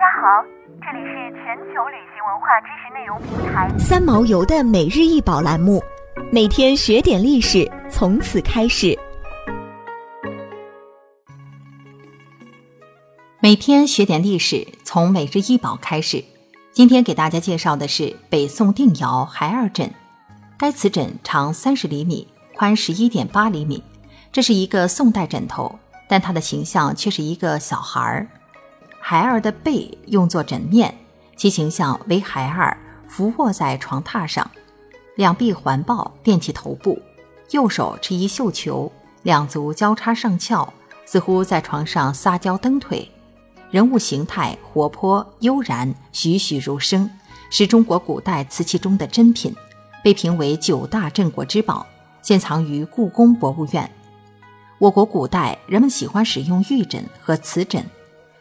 [0.00, 0.42] 家好，
[0.80, 5.82] 这里是全球旅行文化知识内容平台三毛游的每日一宝栏目，
[6.32, 8.98] 每天学点历史，从此开始。
[13.40, 16.24] 每天学点历史，从每日一宝开始。
[16.72, 19.92] 今天给大家介绍的是北宋定窑孩儿枕。
[20.56, 22.26] 该瓷枕长三十厘米，
[22.56, 23.84] 宽十一点八厘米。
[24.32, 28.26] 这是一个宋代枕头，但它的形象却是一个小孩儿。
[29.10, 30.96] 孩儿的背用作枕面，
[31.36, 32.78] 其形象为孩儿
[33.08, 34.48] 伏卧在床榻上，
[35.16, 36.96] 两臂环抱垫起头部，
[37.50, 38.92] 右手持一绣球，
[39.24, 40.72] 两足交叉上翘，
[41.04, 43.10] 似乎在床上撒娇蹬腿。
[43.72, 47.10] 人物形态活泼悠然，栩栩如生，
[47.50, 49.52] 是中国古代瓷器中的珍品，
[50.04, 51.84] 被评为九大镇国之宝，
[52.22, 53.90] 现藏于故宫博物院。
[54.78, 57.84] 我国古代人们喜欢使用玉枕和瓷枕。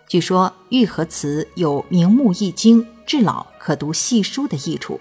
[0.09, 4.99] 据说玉和瓷有明目易经、治老可读细书的益处。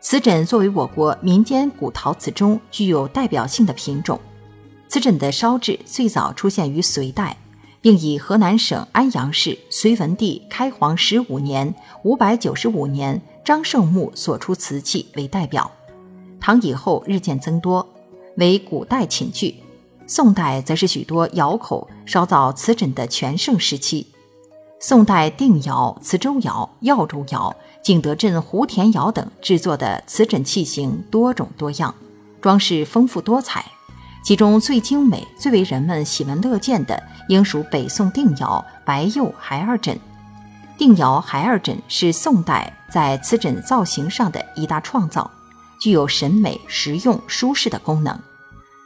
[0.00, 4.18] 瓷枕作为我国民间古陶瓷中具有代表性的品种，
[4.88, 7.36] 瓷枕的烧制最早出现于隋代，
[7.80, 11.72] 并以河南省安阳市隋文帝开皇十五年
[12.02, 15.70] （五百九十五年）张胜墓所出瓷器为代表。
[16.40, 17.88] 唐以后日渐增多，
[18.38, 19.54] 为古代寝具。
[20.10, 24.04] 宋代则是许多窑口烧造瓷枕的全盛时期。
[24.80, 31.94] 宋代定窑、磁州窑、耀州窑、景德镇湖田窑等制作的瓷枕器型多种多样，
[32.40, 33.64] 装饰丰富多彩。
[34.24, 39.96] 其中最精美、最为人们喜闻乐见的，应属北宋定窑白釉孩儿枕。
[40.76, 45.30] 定窑孩儿枕是宋代在瓷枕造型上的一大创造，
[45.80, 48.18] 具有审美、实用、舒适的功能。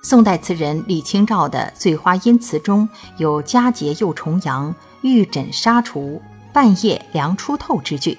[0.04, 6.20] 宋代词人李清照的《醉花阴》词中有“佳节又重阳，玉枕纱厨，
[6.52, 8.18] 半夜凉初透”之句。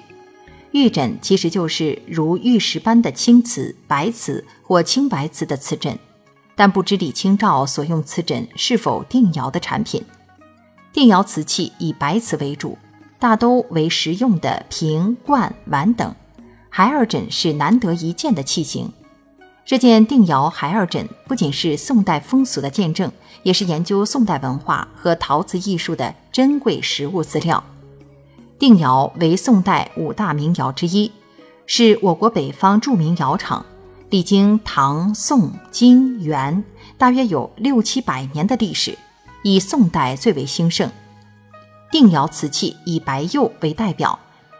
[0.72, 5.96] 玉枕其实就是如玉石般的青瓷、白瓷或青白瓷的瓷枕，
[6.56, 10.02] 但不知李清照所用瓷枕是否定窑的产品。
[10.92, 12.76] 定窑瓷器以白瓷为主，
[13.20, 16.12] 大都为实用的瓶、罐、碗等。
[16.68, 18.92] 孩儿枕是难得一见的器型。
[19.66, 23.10] 这件定窑孩儿枕不仅是宋代风俗的见证，
[23.42, 27.62] 也是研究宋代文化和陶瓷艺术的珍贵实物资料。
[28.60, 31.10] 定窑为宋代五大名窑之一，
[31.66, 33.66] 是我国北方著名窑厂，
[34.08, 36.62] 历经唐、宋、金、元，
[36.96, 38.96] 大约有六七百年的历史，
[39.42, 40.88] 以宋代最为兴盛。
[41.90, 44.16] 定窑瓷器以白釉为代表。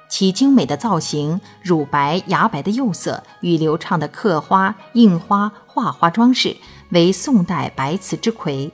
[0.09, 6.57] 其精美的造型、乳白、牙白的釉色与流畅的刻花、印花、画花装饰，
[6.91, 8.71] 为宋代白瓷之魁。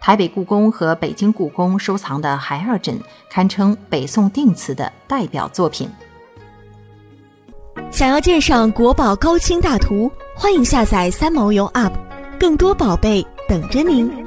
[0.00, 3.00] 台北故宫和北京故宫收藏的孩儿枕，
[3.30, 5.88] 堪称北宋定瓷的代表作品。
[7.90, 11.92] 想要鉴赏国宝高清大图，欢迎下载三毛游 App，
[12.38, 14.25] 更多宝贝等着您。